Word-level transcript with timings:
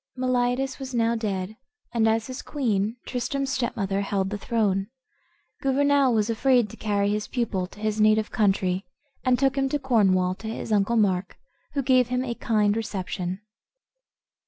Meliadus 0.17 0.79
was 0.79 0.95
now 0.95 1.13
dead, 1.13 1.55
and 1.93 2.09
as 2.09 2.25
his 2.25 2.41
queen, 2.41 2.97
Tristram's 3.05 3.53
stepmother, 3.53 4.01
held 4.01 4.31
the 4.31 4.37
throne, 4.39 4.87
Gouvernail 5.61 6.11
was 6.11 6.27
afraid 6.27 6.71
to 6.71 6.75
carry 6.75 7.11
his 7.11 7.27
pupil 7.27 7.67
to 7.67 7.79
his 7.79 8.01
native 8.01 8.31
country, 8.31 8.83
and 9.23 9.37
took 9.37 9.55
him 9.55 9.69
to 9.69 9.77
Cornwall, 9.77 10.33
to 10.39 10.47
his 10.47 10.71
uncle 10.71 10.97
Mark, 10.97 11.37
who 11.75 11.83
gave 11.83 12.07
him 12.07 12.23
a 12.25 12.33
kind 12.33 12.75
reception. 12.75 13.41